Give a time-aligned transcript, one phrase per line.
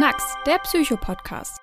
[0.00, 1.58] Knacks, der Psycho-Podcast.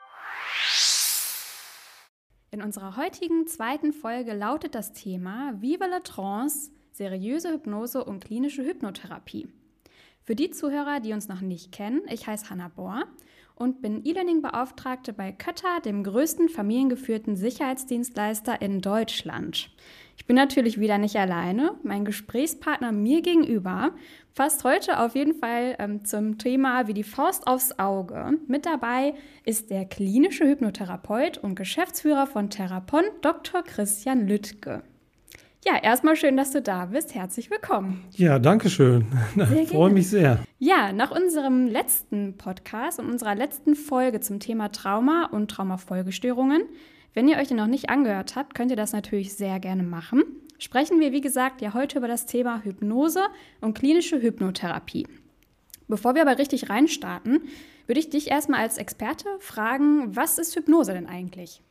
[2.52, 8.64] In unserer heutigen zweiten Folge lautet das Thema Vive la Trance, seriöse Hypnose und klinische
[8.64, 9.48] Hypnotherapie.
[10.22, 13.06] Für die Zuhörer, die uns noch nicht kennen, ich heiße Hanna Bohr
[13.58, 19.72] und bin E-Learning-Beauftragte bei Kötter, dem größten familiengeführten Sicherheitsdienstleister in Deutschland.
[20.16, 21.76] Ich bin natürlich wieder nicht alleine.
[21.84, 23.92] Mein Gesprächspartner mir gegenüber
[24.32, 28.34] fasst heute auf jeden Fall ähm, zum Thema wie die Faust aufs Auge.
[28.48, 29.14] Mit dabei
[29.46, 33.64] ist der klinische Hypnotherapeut und Geschäftsführer von Therapon, Dr.
[33.64, 34.84] Christian Lüttke.
[35.66, 37.16] Ja, erstmal schön, dass du da bist.
[37.16, 38.04] Herzlich willkommen.
[38.12, 39.06] Ja, danke schön.
[39.62, 40.40] Ich freue mich sehr.
[40.60, 46.64] Ja, nach unserem letzten Podcast und unserer letzten Folge zum Thema Trauma und Traumafolgestörungen,
[47.14, 50.24] wenn ihr euch den noch nicht angehört habt, könnt ihr das natürlich sehr gerne machen.
[50.60, 53.22] Sprechen wir, wie gesagt, ja heute über das Thema Hypnose
[53.60, 55.08] und klinische Hypnotherapie.
[55.88, 57.42] Bevor wir aber richtig reinstarten,
[57.88, 61.62] würde ich dich erstmal als Experte fragen, was ist Hypnose denn eigentlich?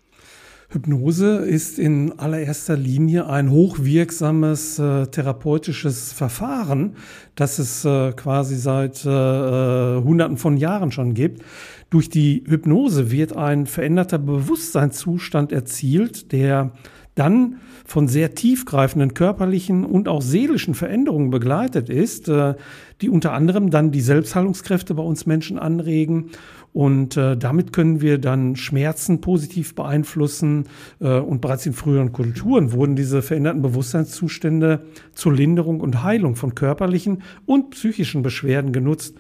[0.69, 6.97] Hypnose ist in allererster Linie ein hochwirksames äh, therapeutisches Verfahren,
[7.37, 11.43] das es äh, quasi seit äh, äh, Hunderten von Jahren schon gibt.
[11.89, 16.73] Durch die Hypnose wird ein veränderter Bewusstseinszustand erzielt, der
[17.17, 22.55] dann von sehr tiefgreifenden körperlichen und auch seelischen Veränderungen begleitet ist, äh,
[23.01, 26.31] die unter anderem dann die Selbstheilungskräfte bei uns Menschen anregen.
[26.73, 30.65] Und äh, damit können wir dann Schmerzen positiv beeinflussen.
[31.01, 36.55] Äh, und bereits in früheren Kulturen wurden diese veränderten Bewusstseinszustände zur Linderung und Heilung von
[36.55, 39.17] körperlichen und psychischen Beschwerden genutzt.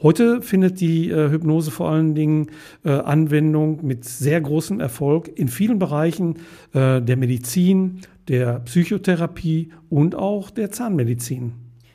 [0.00, 2.50] Heute findet die äh, Hypnose vor allen Dingen
[2.84, 6.36] äh, Anwendung mit sehr großem Erfolg in vielen Bereichen
[6.72, 11.52] äh, der Medizin, der Psychotherapie und auch der Zahnmedizin.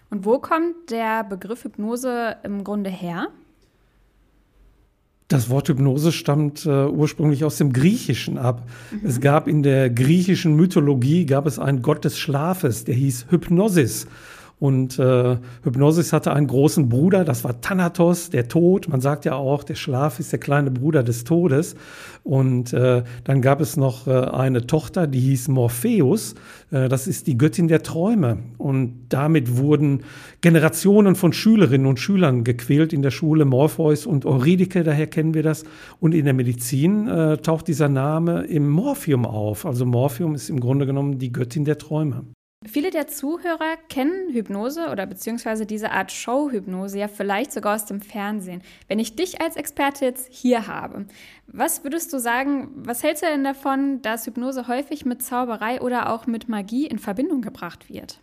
[0.09, 3.29] Und wo kommt der Begriff Hypnose im Grunde her?
[5.29, 8.67] Das Wort Hypnose stammt äh, ursprünglich aus dem Griechischen ab.
[8.91, 9.07] Mhm.
[9.07, 14.07] Es gab in der griechischen Mythologie gab es einen Gott des Schlafes, der hieß Hypnosis.
[14.63, 18.87] Und äh, Hypnosis hatte einen großen Bruder, das war Thanatos, der Tod.
[18.87, 21.75] Man sagt ja auch, der Schlaf ist der kleine Bruder des Todes.
[22.23, 26.35] Und äh, dann gab es noch äh, eine Tochter, die hieß Morpheus.
[26.71, 28.37] Äh, das ist die Göttin der Träume.
[28.57, 30.03] Und damit wurden
[30.39, 33.43] Generationen von Schülerinnen und Schülern gequält in der Schule.
[33.43, 35.65] Morpheus und Eurydike, daher kennen wir das.
[35.99, 39.65] Und in der Medizin äh, taucht dieser Name im Morphium auf.
[39.65, 42.23] Also Morphium ist im Grunde genommen die Göttin der Träume.
[42.65, 48.01] Viele der Zuhörer kennen Hypnose oder beziehungsweise diese Art Show-Hypnose ja vielleicht sogar aus dem
[48.01, 48.61] Fernsehen.
[48.87, 51.05] Wenn ich dich als Experte jetzt hier habe,
[51.47, 56.11] was würdest du sagen, was hältst du denn davon, dass Hypnose häufig mit Zauberei oder
[56.11, 58.22] auch mit Magie in Verbindung gebracht wird?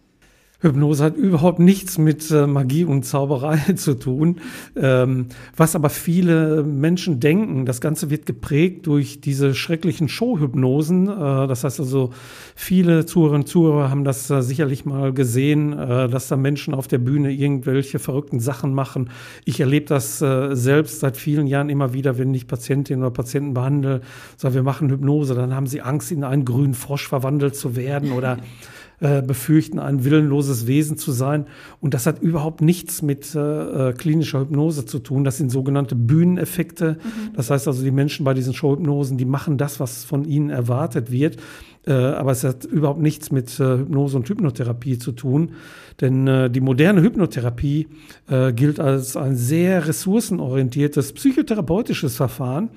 [0.61, 4.41] Hypnose hat überhaupt nichts mit äh, Magie und Zauberei zu tun.
[4.77, 5.27] Ähm,
[5.57, 11.09] was aber viele Menschen denken, das Ganze wird geprägt durch diese schrecklichen Showhypnosen.
[11.09, 12.11] Äh, das heißt also,
[12.55, 16.99] viele Zuhörerinnen und Zuhörer haben das äh, sicherlich mal gesehen, dass da Menschen auf der
[16.99, 19.11] Bühne irgendwelche verrückten Sachen machen.
[19.45, 24.01] Ich erlebe das selbst seit vielen Jahren immer wieder, wenn ich Patientinnen oder Patienten behandle,
[24.37, 28.13] sage, wir machen Hypnose, dann haben sie Angst, in einen grünen Frosch verwandelt zu werden
[28.13, 28.39] oder
[29.01, 31.47] äh, befürchten, ein willenloses Wesen zu sein.
[31.81, 35.25] Und das hat überhaupt nichts mit äh, äh, klinischer Hypnose zu tun.
[35.25, 36.99] Das sind sogenannte Bühneneffekte.
[37.03, 37.35] Mhm.
[37.35, 41.11] Das heißt also, die Menschen bei diesen Showhypnosen, die machen das, was von ihnen erwartet
[41.11, 41.39] wird.
[41.87, 45.53] Äh, aber es hat überhaupt nichts mit äh, Hypnose und Hypnotherapie zu tun.
[46.01, 47.89] Denn äh, die moderne Hypnotherapie
[48.29, 52.69] äh, gilt als ein sehr ressourcenorientiertes psychotherapeutisches Verfahren.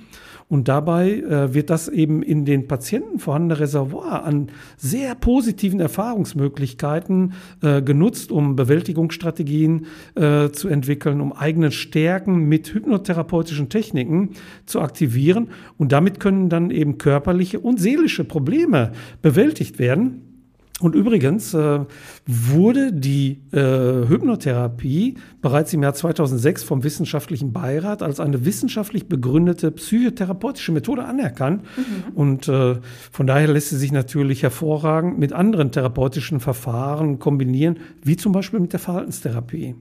[0.53, 7.33] Und dabei äh, wird das eben in den Patienten vorhandene Reservoir an sehr positiven Erfahrungsmöglichkeiten
[7.63, 14.33] äh, genutzt, um Bewältigungsstrategien äh, zu entwickeln, um eigene Stärken mit hypnotherapeutischen Techniken
[14.67, 15.49] zu aktivieren.
[15.79, 18.91] Und damit können dann eben körperliche und seelische Probleme
[19.23, 20.32] bewältigt werden.
[20.79, 21.79] Und übrigens äh,
[22.25, 29.71] wurde die äh, Hypnotherapie bereits im Jahr 2006 vom Wissenschaftlichen Beirat als eine wissenschaftlich begründete
[29.71, 31.63] psychotherapeutische Methode anerkannt.
[31.77, 32.15] Mhm.
[32.15, 32.77] Und äh,
[33.11, 38.59] von daher lässt sie sich natürlich hervorragend mit anderen therapeutischen Verfahren kombinieren, wie zum Beispiel
[38.59, 39.75] mit der Verhaltenstherapie.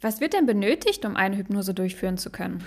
[0.00, 2.64] Was wird denn benötigt, um eine Hypnose durchführen zu können?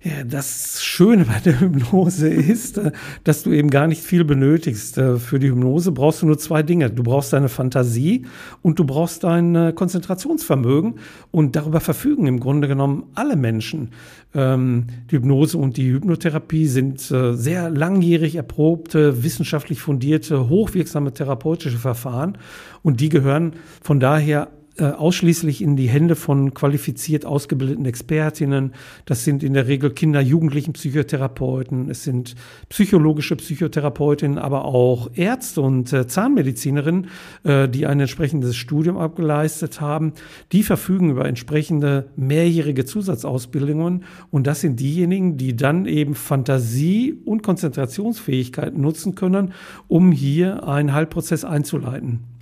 [0.00, 2.92] Ja, das Schöne bei der Hypnose ist, äh,
[3.24, 4.96] dass du eben gar nicht viel benötigst.
[4.96, 6.88] Äh, für die Hypnose brauchst du nur zwei Dinge.
[6.88, 8.24] Du brauchst deine Fantasie
[8.62, 11.00] und du brauchst dein äh, Konzentrationsvermögen.
[11.32, 13.90] Und darüber verfügen im Grunde genommen alle Menschen.
[14.36, 22.38] Ähm, die Hypnose und die Hypnotherapie sind sehr langjährig erprobte, wissenschaftlich fundierte, hochwirksame therapeutische Verfahren.
[22.82, 24.48] Und die gehören von daher
[24.84, 28.74] ausschließlich in die Hände von qualifiziert ausgebildeten Expertinnen.
[29.04, 32.34] Das sind in der Regel Kinder, Jugendlichen Psychotherapeuten, es sind
[32.68, 37.08] psychologische Psychotherapeutinnen, aber auch Ärzte und äh, Zahnmedizinerinnen,
[37.44, 40.12] äh, die ein entsprechendes Studium abgeleistet haben.
[40.52, 47.42] Die verfügen über entsprechende mehrjährige Zusatzausbildungen und das sind diejenigen, die dann eben Fantasie und
[47.42, 49.52] Konzentrationsfähigkeit nutzen können,
[49.88, 52.37] um hier einen Heilprozess einzuleiten.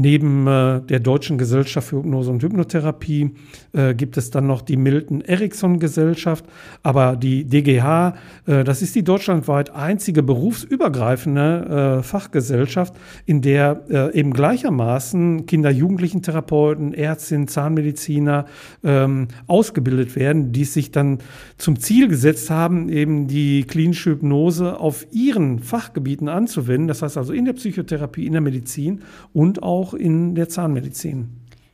[0.01, 3.35] Neben äh, der Deutschen Gesellschaft für Hypnose und Hypnotherapie
[3.73, 6.45] äh, gibt es dann noch die Milton Erickson Gesellschaft.
[6.85, 8.15] Aber die DGH,
[8.47, 12.95] äh, das ist die deutschlandweit einzige berufsübergreifende äh, Fachgesellschaft,
[13.27, 18.47] in der äh, eben gleichermaßen Kinder-Jugendlichen-Therapeuten, Ärztinnen, Zahnmediziner
[18.85, 21.19] ähm, ausgebildet werden, die sich dann
[21.57, 26.87] zum Ziel gesetzt haben, eben die klinische Hypnose auf ihren Fachgebieten anzuwenden.
[26.87, 29.01] Das heißt also in der Psychotherapie, in der Medizin
[29.33, 31.29] und auch auch in der Zahnmedizin.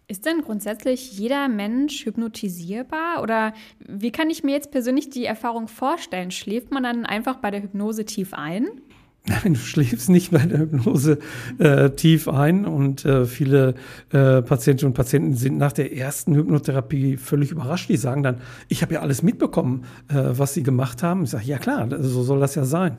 [0.07, 3.23] Ist denn grundsätzlich jeder Mensch hypnotisierbar?
[3.23, 3.55] Oder
[3.89, 6.31] wie kann ich mir jetzt persönlich die Erfahrung vorstellen?
[6.31, 8.67] Schläft man dann einfach bei der Hypnose tief ein?
[9.27, 11.19] Nein, du schläfst nicht bei der Hypnose
[11.59, 13.75] äh, tief ein und äh, viele
[14.13, 17.89] äh, Patientinnen und Patienten sind nach der ersten Hypnotherapie völlig überrascht.
[17.89, 21.25] Die sagen dann, ich habe ja alles mitbekommen, äh, was sie gemacht haben.
[21.25, 22.99] Ich sage, ja klar, so soll das ja sein.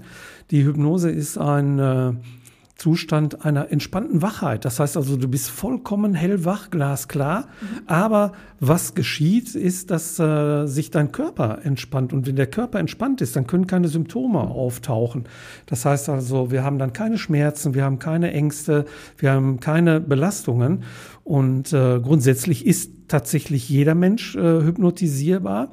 [0.49, 2.13] Die Hypnose ist ein äh,
[2.75, 4.65] Zustand einer entspannten Wachheit.
[4.65, 7.47] Das heißt also, du bist vollkommen hellwach, glasklar.
[7.85, 12.11] Aber was geschieht, ist, dass äh, sich dein Körper entspannt.
[12.11, 15.23] Und wenn der Körper entspannt ist, dann können keine Symptome auftauchen.
[15.67, 18.85] Das heißt also, wir haben dann keine Schmerzen, wir haben keine Ängste,
[19.17, 20.83] wir haben keine Belastungen.
[21.23, 25.69] Und äh, grundsätzlich ist tatsächlich jeder Mensch äh, hypnotisierbar.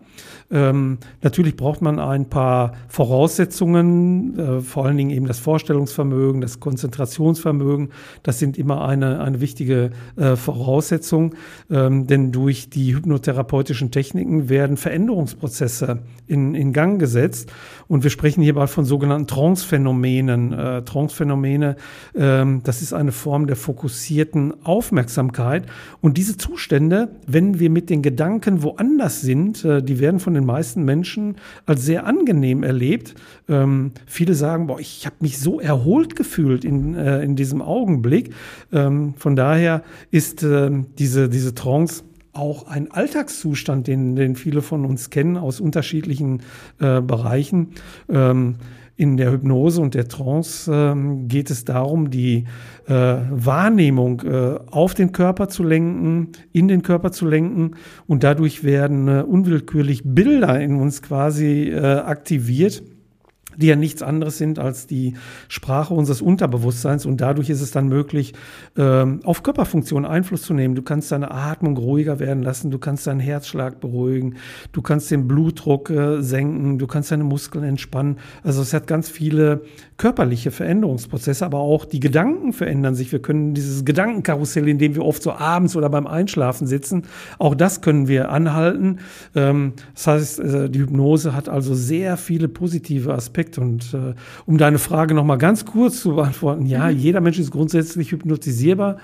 [0.51, 6.61] Ähm, natürlich braucht man ein paar Voraussetzungen, äh, vor allen Dingen eben das Vorstellungsvermögen, das
[6.61, 7.89] Konzentrationsvermögen.
[8.23, 11.35] Das sind immer eine, eine wichtige äh, Voraussetzung,
[11.71, 17.51] ähm, denn durch die hypnotherapeutischen Techniken werden Veränderungsprozesse in, in Gang gesetzt.
[17.89, 20.53] Und wir sprechen hierbei von sogenannten Trance-Phänomenen.
[20.53, 21.77] Äh, Trance-Phänomene,
[22.15, 25.65] ähm, das ist eine Form der fokussierten Aufmerksamkeit.
[26.03, 30.45] Und diese Zustände, wenn wir mit den Gedanken woanders sind, äh, die werden von den
[30.45, 31.37] meisten Menschen
[31.67, 33.15] als sehr angenehm erlebt.
[33.49, 38.33] Ähm, viele sagen, boah, ich habe mich so erholt gefühlt in, äh, in diesem Augenblick.
[38.73, 44.85] Ähm, von daher ist äh, diese, diese Trance auch ein Alltagszustand, den, den viele von
[44.85, 46.41] uns kennen aus unterschiedlichen
[46.81, 47.69] äh, Bereichen.
[48.09, 48.57] Ähm,
[49.03, 52.45] in der Hypnose und der Trance ähm, geht es darum, die
[52.87, 57.73] äh, Wahrnehmung äh, auf den Körper zu lenken, in den Körper zu lenken.
[58.07, 62.85] Und dadurch werden äh, unwillkürlich Bilder in uns quasi äh, aktiviert
[63.57, 65.15] die ja nichts anderes sind als die
[65.49, 68.35] Sprache unseres Unterbewusstseins und dadurch ist es dann möglich,
[68.77, 70.75] ähm, auf Körperfunktionen Einfluss zu nehmen.
[70.75, 74.37] Du kannst deine Atmung ruhiger werden lassen, du kannst deinen Herzschlag beruhigen,
[74.73, 78.19] du kannst den Blutdruck äh, senken, du kannst deine Muskeln entspannen.
[78.43, 79.63] Also es hat ganz viele
[79.97, 83.13] körperliche Veränderungsprozesse, aber auch die Gedanken verändern sich.
[83.13, 87.05] Wir können dieses Gedankenkarussell, in dem wir oft so abends oder beim Einschlafen sitzen,
[87.39, 88.99] auch das können wir anhalten.
[89.35, 93.59] Ähm, das heißt, äh, die Hypnose hat also sehr viele positive Aspekte Aspekt.
[93.59, 94.15] Und äh,
[94.47, 96.99] um deine Frage noch mal ganz kurz zu beantworten, ja, mhm.
[96.99, 98.99] jeder Mensch ist grundsätzlich hypnotisierbar.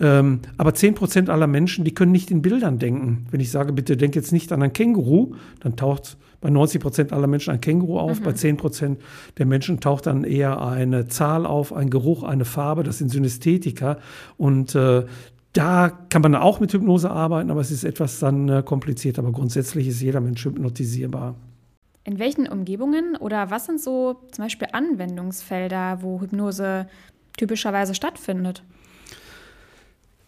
[0.00, 3.26] Ähm, aber 10 Prozent aller Menschen, die können nicht in Bildern denken.
[3.30, 7.12] Wenn ich sage, bitte denk jetzt nicht an ein Känguru, dann taucht bei 90 Prozent
[7.12, 8.20] aller Menschen ein Känguru auf.
[8.20, 8.24] Mhm.
[8.24, 9.00] Bei 10 Prozent
[9.38, 12.82] der Menschen taucht dann eher eine Zahl auf, ein Geruch, eine Farbe.
[12.82, 13.98] Das sind Synästhetika.
[14.36, 15.04] Und äh,
[15.52, 19.20] da kann man auch mit Hypnose arbeiten, aber es ist etwas dann äh, kompliziert.
[19.20, 21.36] Aber grundsätzlich ist jeder Mensch hypnotisierbar.
[22.04, 26.86] In welchen Umgebungen oder was sind so zum Beispiel Anwendungsfelder, wo Hypnose
[27.36, 28.62] typischerweise stattfindet?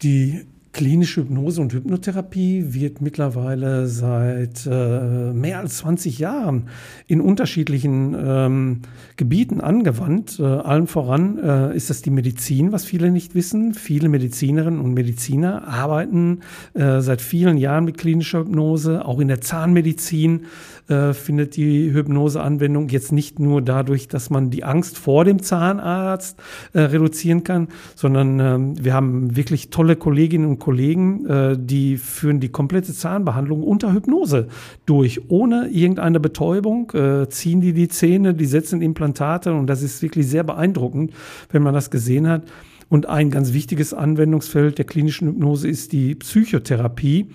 [0.02, 6.68] Die Klinische Hypnose und Hypnotherapie wird mittlerweile seit äh, mehr als 20 Jahren
[7.06, 8.82] in unterschiedlichen ähm,
[9.16, 10.38] Gebieten angewandt.
[10.38, 13.72] Äh, allen voran äh, ist das die Medizin, was viele nicht wissen.
[13.72, 16.40] Viele Medizinerinnen und Mediziner arbeiten
[16.74, 19.02] äh, seit vielen Jahren mit klinischer Hypnose.
[19.06, 20.44] Auch in der Zahnmedizin
[20.88, 22.88] äh, findet die Hypnose Anwendung.
[22.88, 26.38] Jetzt nicht nur dadurch, dass man die Angst vor dem Zahnarzt
[26.72, 32.40] äh, reduzieren kann, sondern ähm, wir haben wirklich tolle Kolleginnen und Kollegen, äh, die führen
[32.40, 34.48] die komplette Zahnbehandlung unter Hypnose
[34.86, 40.02] durch, ohne irgendeine Betäubung, äh, ziehen die die Zähne, die setzen Implantate und das ist
[40.02, 41.12] wirklich sehr beeindruckend,
[41.50, 42.42] wenn man das gesehen hat.
[42.88, 47.26] Und ein ganz wichtiges Anwendungsfeld der klinischen Hypnose ist die Psychotherapie.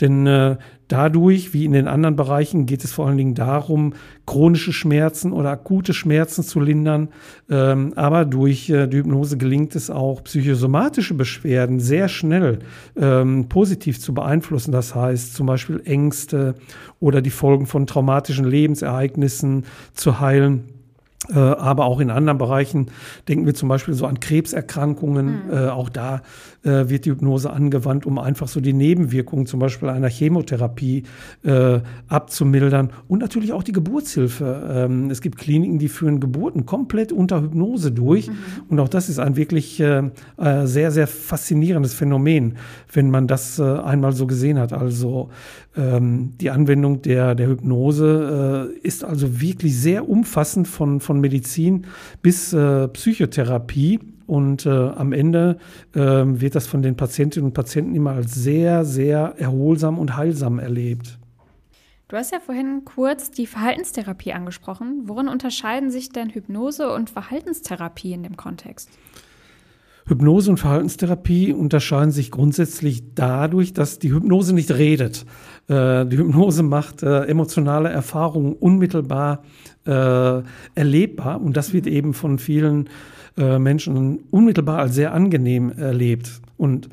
[0.00, 0.56] Denn äh,
[0.92, 3.94] dadurch, wie in den anderen Bereichen, geht es vor allen Dingen darum,
[4.26, 7.08] chronische Schmerzen oder akute Schmerzen zu lindern.
[7.48, 12.58] Ähm, aber durch äh, die Hypnose gelingt es auch, psychosomatische Beschwerden sehr schnell
[12.94, 14.70] ähm, positiv zu beeinflussen.
[14.70, 16.56] Das heißt zum Beispiel Ängste
[17.00, 20.81] oder die Folgen von traumatischen Lebensereignissen zu heilen.
[21.30, 22.86] Äh, aber auch in anderen Bereichen
[23.28, 25.46] denken wir zum Beispiel so an Krebserkrankungen.
[25.46, 25.52] Mhm.
[25.52, 26.22] Äh, auch da
[26.64, 31.04] äh, wird die Hypnose angewandt, um einfach so die Nebenwirkungen zum Beispiel einer Chemotherapie
[31.44, 32.90] äh, abzumildern.
[33.06, 34.88] Und natürlich auch die Geburtshilfe.
[34.90, 38.28] Ähm, es gibt Kliniken, die führen Geburten komplett unter Hypnose durch.
[38.28, 38.34] Mhm.
[38.68, 42.56] Und auch das ist ein wirklich äh, äh, sehr, sehr faszinierendes Phänomen,
[42.92, 44.72] wenn man das einmal so gesehen hat.
[44.72, 45.30] Also
[45.76, 51.86] ähm, die Anwendung der, der Hypnose ist also wirklich sehr umfassend von, von Medizin
[52.22, 52.56] bis
[52.92, 54.00] Psychotherapie.
[54.26, 55.58] Und äh, am Ende
[55.94, 60.58] äh, wird das von den Patientinnen und Patienten immer als sehr, sehr erholsam und heilsam
[60.58, 61.18] erlebt.
[62.08, 65.02] Du hast ja vorhin kurz die Verhaltenstherapie angesprochen.
[65.04, 68.90] Worin unterscheiden sich denn Hypnose und Verhaltenstherapie in dem Kontext?
[70.06, 75.24] Hypnose und Verhaltenstherapie unterscheiden sich grundsätzlich dadurch, dass die Hypnose nicht redet.
[75.68, 79.44] Äh, die Hypnose macht äh, emotionale Erfahrungen unmittelbar
[79.86, 80.42] äh,
[80.74, 82.88] erlebbar und das wird eben von vielen
[83.36, 86.40] äh, Menschen unmittelbar als sehr angenehm erlebt.
[86.56, 86.88] Und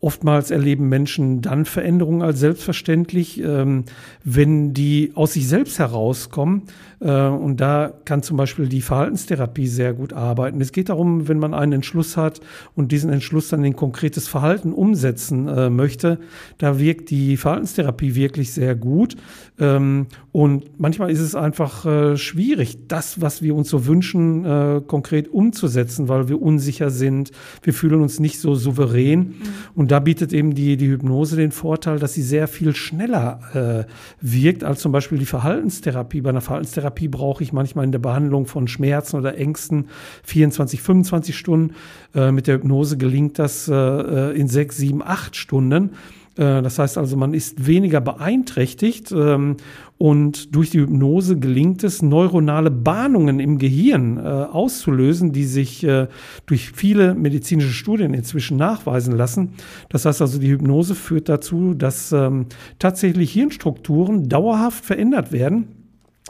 [0.00, 3.84] Oftmals erleben Menschen dann Veränderungen als selbstverständlich, ähm,
[4.22, 6.62] wenn die aus sich selbst herauskommen.
[7.00, 10.60] Äh, und da kann zum Beispiel die Verhaltenstherapie sehr gut arbeiten.
[10.60, 12.40] Es geht darum, wenn man einen Entschluss hat
[12.76, 16.20] und diesen Entschluss dann in konkretes Verhalten umsetzen äh, möchte,
[16.58, 19.16] da wirkt die Verhaltenstherapie wirklich sehr gut.
[19.58, 24.80] Ähm, und manchmal ist es einfach äh, schwierig, das, was wir uns so wünschen, äh,
[24.86, 27.32] konkret umzusetzen, weil wir unsicher sind.
[27.62, 29.18] Wir fühlen uns nicht so souverän.
[29.18, 29.34] Mhm.
[29.74, 33.92] Und da bietet eben die, die Hypnose den Vorteil, dass sie sehr viel schneller äh,
[34.20, 36.20] wirkt als zum Beispiel die Verhaltenstherapie.
[36.20, 39.88] Bei einer Verhaltenstherapie brauche ich manchmal in der Behandlung von Schmerzen oder Ängsten
[40.24, 41.74] 24, 25 Stunden.
[42.14, 45.90] Äh, mit der Hypnose gelingt das äh, äh in sechs, sieben, acht Stunden.
[46.38, 49.56] Äh, das heißt also, man ist weniger beeinträchtigt ähm,
[49.98, 56.06] und durch die Hypnose gelingt es, neuronale Bahnungen im Gehirn äh, auszulösen, die sich äh,
[56.46, 59.54] durch viele medizinische Studien inzwischen nachweisen lassen.
[59.88, 62.46] Das heißt also, die Hypnose führt dazu, dass ähm,
[62.78, 65.77] tatsächlich Hirnstrukturen dauerhaft verändert werden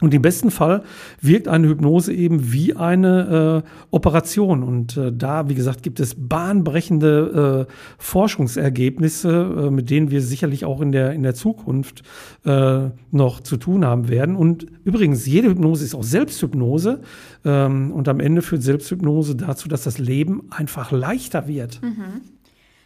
[0.01, 0.85] und im besten Fall
[1.21, 4.63] wirkt eine Hypnose eben wie eine äh, Operation.
[4.63, 10.65] Und äh, da, wie gesagt, gibt es bahnbrechende äh, Forschungsergebnisse, äh, mit denen wir sicherlich
[10.65, 12.03] auch in der, in der Zukunft
[12.45, 14.37] äh, noch zu tun haben werden.
[14.37, 17.01] Und übrigens, jede Hypnose ist auch Selbsthypnose.
[17.45, 21.83] Ähm, und am Ende führt Selbsthypnose dazu, dass das Leben einfach leichter wird.
[21.83, 22.23] Mhm.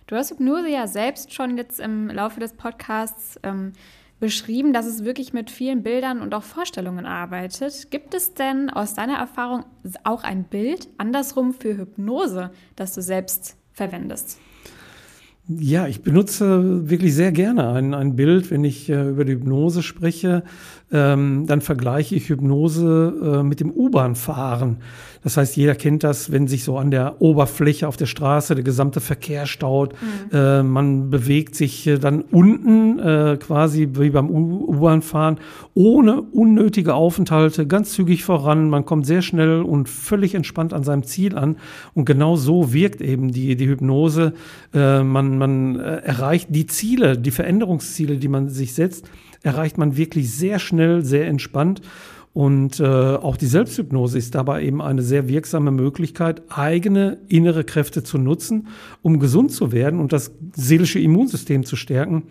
[0.07, 3.73] Du hast Hypnose ja selbst schon jetzt im Laufe des Podcasts ähm,
[4.23, 7.91] beschrieben, dass es wirklich mit vielen Bildern und auch Vorstellungen arbeitet.
[7.91, 9.65] Gibt es denn aus deiner Erfahrung
[10.05, 14.39] auch ein Bild andersrum für Hypnose, das du selbst verwendest?
[15.49, 19.83] Ja, ich benutze wirklich sehr gerne ein, ein Bild, wenn ich äh, über die Hypnose
[19.83, 20.45] spreche.
[20.93, 24.79] Ähm, dann vergleiche ich Hypnose äh, mit dem U-Bahn-Fahren.
[25.23, 28.65] Das heißt, jeder kennt das, wenn sich so an der Oberfläche auf der Straße der
[28.65, 29.95] gesamte Verkehr staut.
[29.95, 30.37] Mhm.
[30.37, 35.39] Äh, man bewegt sich äh, dann unten äh, quasi wie beim U-Bahn-Fahren
[35.75, 38.69] ohne unnötige Aufenthalte ganz zügig voran.
[38.69, 41.57] Man kommt sehr schnell und völlig entspannt an seinem Ziel an.
[41.95, 44.35] Und genau so wirkt eben die, die Hypnose.
[44.75, 49.09] Äh, man man äh, erreicht die Ziele, die Veränderungsziele, die man sich setzt,
[49.43, 51.83] erreicht man wirklich sehr schnell, sehr entspannt.
[52.35, 58.05] Und äh, auch die Selbsthypnose ist dabei eben eine sehr wirksame Möglichkeit, eigene innere Kräfte
[58.05, 58.69] zu nutzen,
[59.03, 62.23] um gesund zu werden und das seelische Immunsystem zu stärken.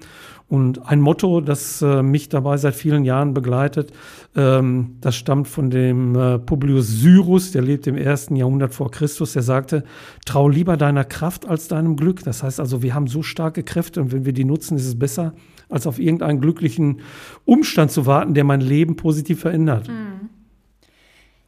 [0.47, 3.93] Und ein Motto, das äh, mich dabei seit vielen Jahren begleitet,
[4.35, 9.33] ähm, das stammt von dem äh, Publius Syrus, der lebt im ersten Jahrhundert vor Christus.
[9.33, 9.83] Der sagte,
[10.25, 12.23] trau lieber deiner Kraft als deinem Glück.
[12.23, 14.99] Das heißt also, wir haben so starke Kräfte und wenn wir die nutzen, ist es
[14.99, 15.33] besser,
[15.71, 17.01] als auf irgendeinen glücklichen
[17.45, 19.87] Umstand zu warten, der mein Leben positiv verändert.
[19.87, 20.29] Mhm.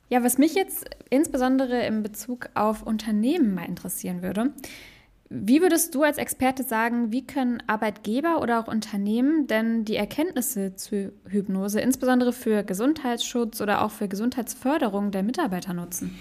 [0.09, 4.53] Ja, was mich jetzt insbesondere in Bezug auf Unternehmen mal interessieren würde,
[5.29, 10.75] wie würdest du als Experte sagen, wie können Arbeitgeber oder auch Unternehmen denn die Erkenntnisse
[10.75, 16.15] zur Hypnose, insbesondere für Gesundheitsschutz oder auch für Gesundheitsförderung der Mitarbeiter nutzen?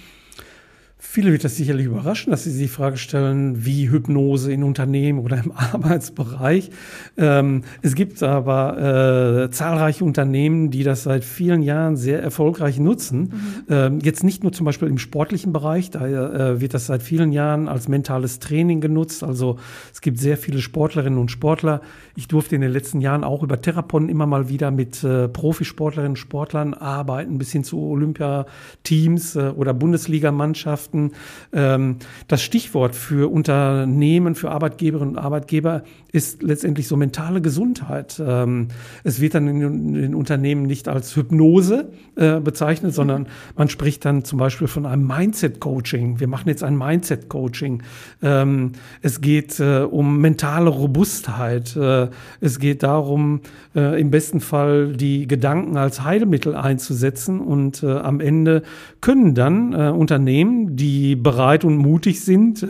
[1.12, 5.18] Viele wird das sicherlich überraschen, dass sie sich die Frage stellen, wie Hypnose in Unternehmen
[5.18, 6.70] oder im Arbeitsbereich.
[7.18, 13.20] Ähm, es gibt aber äh, zahlreiche Unternehmen, die das seit vielen Jahren sehr erfolgreich nutzen.
[13.20, 13.64] Mhm.
[13.68, 17.30] Ähm, jetzt nicht nur zum Beispiel im sportlichen Bereich, da äh, wird das seit vielen
[17.30, 19.22] Jahren als mentales Training genutzt.
[19.22, 19.58] Also
[19.92, 21.82] es gibt sehr viele Sportlerinnen und Sportler.
[22.16, 26.12] Ich durfte in den letzten Jahren auch über Therapon immer mal wieder mit äh, Profisportlerinnen
[26.12, 31.01] und Sportlern arbeiten, bis hin zu Olympiateams äh, oder Bundesligamannschaften.
[31.02, 31.12] Mannschaften.
[31.52, 31.96] Ähm,
[32.28, 35.82] das Stichwort für Unternehmen, für Arbeitgeberinnen und Arbeitgeber
[36.12, 38.22] ist letztendlich so mentale Gesundheit.
[38.24, 38.68] Ähm,
[39.02, 43.26] es wird dann in den Unternehmen nicht als Hypnose äh, bezeichnet, sondern
[43.56, 46.20] man spricht dann zum Beispiel von einem Mindset-Coaching.
[46.20, 47.82] Wir machen jetzt ein Mindset-Coaching.
[48.22, 51.74] Ähm, es geht äh, um mentale Robustheit.
[51.76, 52.08] Äh,
[52.40, 53.40] es geht darum,
[53.74, 58.62] im besten Fall die Gedanken als Heilmittel einzusetzen und am Ende
[59.00, 62.66] können dann Unternehmen, die bereit und mutig sind,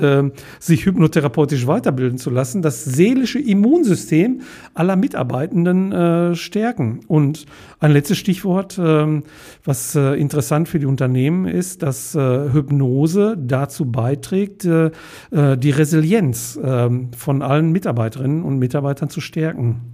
[0.61, 4.43] sich hypnotherapeutisch weiterbilden zu lassen, das seelische psychische Immunsystem
[4.75, 7.01] aller Mitarbeitenden äh, stärken.
[7.09, 7.47] Und
[7.81, 9.23] ein letztes Stichwort, äh,
[9.65, 12.19] was äh, interessant für die Unternehmen ist, dass äh,
[12.53, 14.91] Hypnose dazu beiträgt, äh,
[15.31, 19.93] äh, die Resilienz von allen Mitarbeiterinnen und Mitarbeitern zu stärken.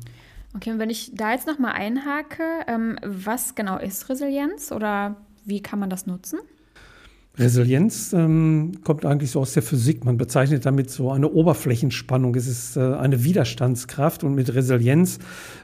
[0.54, 5.60] Okay, und wenn ich da jetzt nochmal einhake, ähm, was genau ist Resilienz oder wie
[5.60, 6.38] kann man das nutzen?
[7.38, 10.04] Resilienz ähm, kommt eigentlich so aus der Physik.
[10.04, 12.34] Man bezeichnet damit so eine Oberflächenspannung.
[12.34, 15.18] Es ist äh, eine Widerstandskraft und mit Resilienz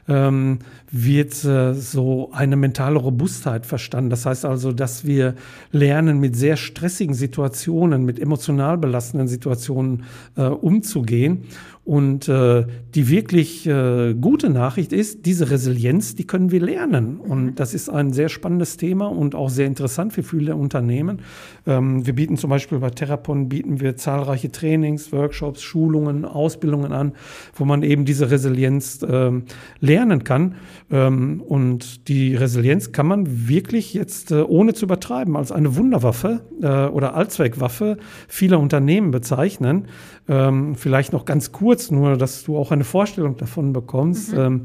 [0.07, 4.09] ähm, wird äh, so eine mentale Robustheit verstanden.
[4.09, 5.35] Das heißt also, dass wir
[5.71, 10.03] lernen, mit sehr stressigen Situationen, mit emotional belastenden Situationen
[10.37, 11.45] äh, umzugehen
[11.85, 12.65] und äh,
[12.95, 17.19] die wirklich äh, gute Nachricht ist, diese Resilienz, die können wir lernen.
[17.19, 17.55] Und mhm.
[17.55, 21.21] das ist ein sehr spannendes Thema und auch sehr interessant für viele Unternehmen.
[21.67, 27.13] Ähm, wir bieten zum Beispiel bei Therapon bieten wir zahlreiche Trainings, Workshops, Schulungen, Ausbildungen an,
[27.53, 29.31] wo man eben diese Resilienz äh,
[29.79, 30.55] lernen kann.
[30.89, 36.41] Ähm, und die Resilienz kann man wirklich jetzt, äh, ohne zu übertreiben, als eine Wunderwaffe
[36.63, 39.85] äh, oder Allzweckwaffe vieler Unternehmen bezeichnen.
[40.27, 44.33] Ähm, vielleicht noch ganz kurz, nur dass du auch eine Vorstellung davon bekommst.
[44.33, 44.39] Mhm.
[44.39, 44.61] Ähm,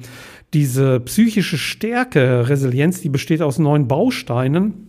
[0.55, 4.88] diese psychische Stärke, Resilienz, die besteht aus neun Bausteinen.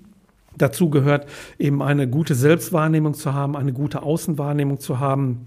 [0.57, 1.27] Dazu gehört
[1.59, 5.45] eben eine gute Selbstwahrnehmung zu haben, eine gute Außenwahrnehmung zu haben.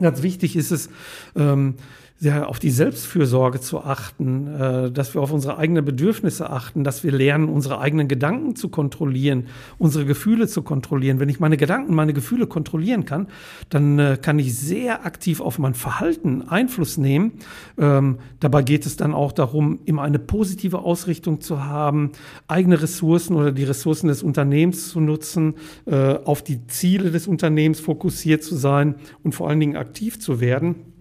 [0.00, 0.90] Ganz wichtig ist es,
[1.36, 1.74] ähm,
[2.16, 7.02] sehr auf die Selbstfürsorge zu achten, äh, dass wir auf unsere eigenen Bedürfnisse achten, dass
[7.02, 9.48] wir lernen, unsere eigenen Gedanken zu kontrollieren,
[9.78, 11.18] unsere Gefühle zu kontrollieren.
[11.18, 13.26] Wenn ich meine Gedanken, meine Gefühle kontrollieren kann,
[13.68, 17.32] dann äh, kann ich sehr aktiv auf mein Verhalten Einfluss nehmen.
[17.78, 22.12] Ähm, dabei geht es dann auch darum, immer eine positive Ausrichtung zu haben,
[22.46, 25.54] eigene Ressourcen oder die Ressourcen des Unternehmens zu nutzen,
[25.86, 30.40] äh, auf die Ziele des Unternehmens fokussiert zu sein und vor allen Dingen aktiv zu
[30.40, 30.93] werden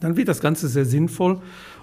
[0.00, 1.40] dann wird das Ganze sehr sinnvoll.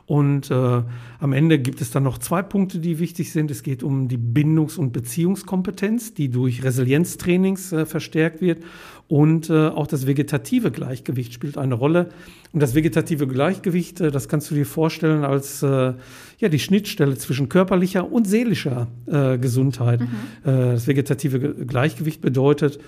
[0.07, 0.83] Und äh,
[1.19, 3.49] am Ende gibt es dann noch zwei Punkte, die wichtig sind.
[3.49, 8.59] Es geht um die Bindungs- und Beziehungskompetenz, die durch Resilienztrainings äh, verstärkt wird.
[9.07, 12.09] Und äh, auch das vegetative Gleichgewicht spielt eine Rolle.
[12.53, 15.93] Und das vegetative Gleichgewicht, äh, das kannst du dir vorstellen als äh,
[16.37, 20.01] ja, die Schnittstelle zwischen körperlicher und seelischer äh, Gesundheit.
[20.01, 20.07] Mhm.
[20.43, 22.79] Äh, das vegetative Gleichgewicht bedeutet,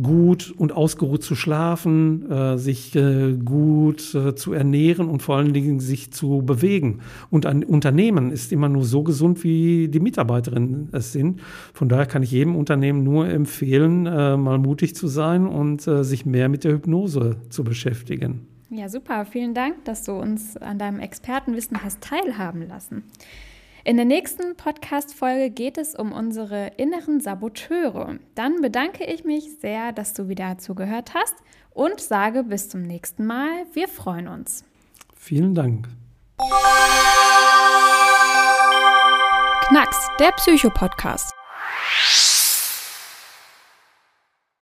[0.00, 5.54] gut und ausgeruht zu schlafen, äh, sich äh, gut äh, zu ernähren und vor allen
[5.54, 7.00] Dingen sich zu bewegen.
[7.30, 11.40] Und ein Unternehmen ist immer nur so gesund, wie die Mitarbeiterinnen es sind.
[11.72, 16.04] Von daher kann ich jedem Unternehmen nur empfehlen, äh, mal mutig zu sein und äh,
[16.04, 18.46] sich mehr mit der Hypnose zu beschäftigen.
[18.68, 19.24] Ja, super.
[19.24, 23.04] Vielen Dank, dass du uns an deinem Expertenwissen hast teilhaben lassen.
[23.86, 28.18] In der nächsten Podcast-Folge geht es um unsere inneren Saboteure.
[28.34, 31.36] Dann bedanke ich mich sehr, dass du wieder zugehört hast
[31.70, 33.64] und sage bis zum nächsten Mal.
[33.74, 34.64] Wir freuen uns.
[35.14, 35.86] Vielen Dank.
[39.68, 41.32] Knacks, der Psycho-Podcast.